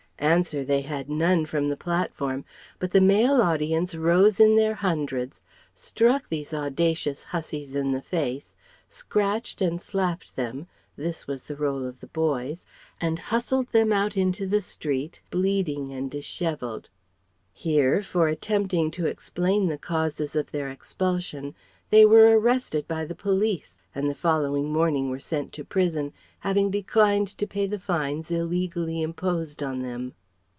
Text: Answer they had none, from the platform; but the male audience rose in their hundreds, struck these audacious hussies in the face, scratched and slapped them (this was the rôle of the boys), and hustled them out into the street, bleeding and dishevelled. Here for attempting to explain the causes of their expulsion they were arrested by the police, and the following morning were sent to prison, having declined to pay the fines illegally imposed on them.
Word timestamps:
Answer 0.23 0.63
they 0.63 0.81
had 0.81 1.09
none, 1.09 1.47
from 1.47 1.69
the 1.69 1.75
platform; 1.75 2.45
but 2.77 2.91
the 2.91 3.01
male 3.01 3.41
audience 3.41 3.95
rose 3.95 4.39
in 4.39 4.55
their 4.55 4.75
hundreds, 4.75 5.41
struck 5.73 6.29
these 6.29 6.53
audacious 6.53 7.23
hussies 7.23 7.73
in 7.73 7.91
the 7.91 8.03
face, 8.03 8.53
scratched 8.87 9.61
and 9.63 9.81
slapped 9.81 10.35
them 10.35 10.67
(this 10.95 11.25
was 11.25 11.45
the 11.45 11.55
rôle 11.55 11.87
of 11.87 12.01
the 12.01 12.07
boys), 12.07 12.67
and 13.01 13.17
hustled 13.33 13.71
them 13.71 13.91
out 13.91 14.15
into 14.15 14.45
the 14.45 14.61
street, 14.61 15.21
bleeding 15.31 15.91
and 15.91 16.11
dishevelled. 16.11 16.91
Here 17.51 18.01
for 18.03 18.27
attempting 18.27 18.91
to 18.91 19.07
explain 19.07 19.67
the 19.69 19.77
causes 19.77 20.35
of 20.35 20.51
their 20.51 20.69
expulsion 20.69 21.55
they 21.89 22.05
were 22.05 22.39
arrested 22.39 22.87
by 22.87 23.03
the 23.03 23.13
police, 23.15 23.77
and 23.93 24.09
the 24.09 24.15
following 24.15 24.71
morning 24.71 25.09
were 25.09 25.19
sent 25.19 25.51
to 25.51 25.65
prison, 25.65 26.13
having 26.39 26.71
declined 26.71 27.27
to 27.27 27.45
pay 27.45 27.67
the 27.67 27.77
fines 27.79 28.31
illegally 28.31 29.01
imposed 29.01 29.61
on 29.61 29.81
them. 29.81 30.13